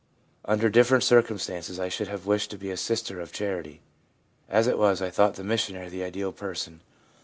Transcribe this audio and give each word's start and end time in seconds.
Under 0.45 0.67
different 0.67 1.03
circumstances 1.03 1.79
I 1.79 1.87
should 1.87 2.07
have 2.07 2.25
wished 2.25 2.49
to 2.49 2.57
be 2.57 2.71
a 2.71 2.75
sister 2.77 3.21
of 3.21 3.31
charity; 3.31 3.81
as 4.49 4.65
it 4.65 4.79
was, 4.79 4.99
I 4.99 5.11
thought 5.11 5.35
the 5.35 5.43
missionary 5.43 5.89
the 5.89 6.03
ideal 6.03 6.31
person. 6.31 6.81